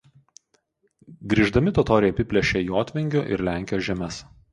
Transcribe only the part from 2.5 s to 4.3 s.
jotvingių ir Lenkijos žemes.